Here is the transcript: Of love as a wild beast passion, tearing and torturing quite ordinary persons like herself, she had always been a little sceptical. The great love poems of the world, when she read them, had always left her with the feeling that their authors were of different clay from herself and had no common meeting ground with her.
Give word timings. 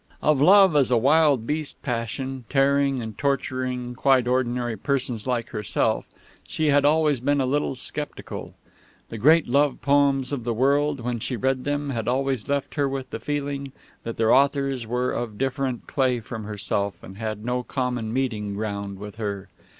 Of 0.23 0.41
love 0.41 0.75
as 0.75 0.89
a 0.89 0.97
wild 0.97 1.45
beast 1.45 1.79
passion, 1.83 2.45
tearing 2.49 3.03
and 3.03 3.15
torturing 3.15 3.93
quite 3.93 4.27
ordinary 4.27 4.75
persons 4.75 5.27
like 5.27 5.49
herself, 5.49 6.05
she 6.43 6.69
had 6.71 6.85
always 6.85 7.19
been 7.19 7.39
a 7.39 7.45
little 7.45 7.75
sceptical. 7.75 8.55
The 9.09 9.19
great 9.19 9.47
love 9.47 9.79
poems 9.79 10.31
of 10.31 10.43
the 10.43 10.55
world, 10.55 11.01
when 11.01 11.19
she 11.19 11.35
read 11.35 11.65
them, 11.65 11.91
had 11.91 12.07
always 12.07 12.49
left 12.49 12.73
her 12.73 12.89
with 12.89 13.11
the 13.11 13.19
feeling 13.19 13.73
that 14.01 14.17
their 14.17 14.33
authors 14.33 14.87
were 14.87 15.11
of 15.11 15.37
different 15.37 15.85
clay 15.85 16.19
from 16.19 16.45
herself 16.45 16.95
and 17.03 17.17
had 17.19 17.45
no 17.45 17.61
common 17.61 18.11
meeting 18.11 18.55
ground 18.55 18.97
with 18.97 19.17
her. 19.17 19.49